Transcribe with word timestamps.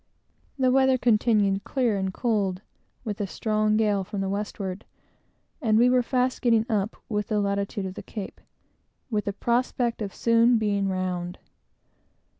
The 0.57 0.71
weather 0.71 0.97
continued 0.97 1.63
clear 1.63 1.95
and 1.95 2.11
cold, 2.11 2.63
with 3.03 3.21
a 3.21 3.27
strong 3.27 3.77
gale 3.77 4.03
from 4.03 4.19
the 4.21 4.29
westward, 4.29 4.83
and 5.61 5.77
we 5.77 5.91
were 5.91 6.01
fast 6.01 6.41
getting 6.41 6.65
up 6.67 6.97
with 7.07 7.27
the 7.27 7.39
latitude 7.39 7.85
of 7.85 7.93
the 7.93 8.01
Cape, 8.01 8.41
with 9.11 9.27
a 9.27 9.33
prospect 9.33 10.01
of 10.01 10.11
soon 10.11 10.57
being 10.57 10.87
round. 10.89 11.37